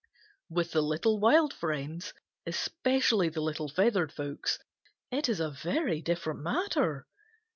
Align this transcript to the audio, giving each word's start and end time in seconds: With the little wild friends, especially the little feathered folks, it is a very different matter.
With 0.49 0.71
the 0.71 0.81
little 0.81 1.19
wild 1.19 1.53
friends, 1.53 2.15
especially 2.47 3.29
the 3.29 3.39
little 3.39 3.67
feathered 3.69 4.11
folks, 4.11 4.57
it 5.11 5.29
is 5.29 5.39
a 5.39 5.51
very 5.51 6.01
different 6.01 6.39
matter. 6.39 7.05